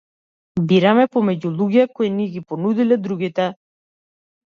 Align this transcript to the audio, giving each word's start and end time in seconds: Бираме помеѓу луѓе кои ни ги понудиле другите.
Бираме 0.71 1.03
помеѓу 1.17 1.53
луѓе 1.61 1.85
кои 2.01 2.11
ни 2.17 2.29
ги 2.35 2.45
понудиле 2.51 3.01
другите. 3.07 3.51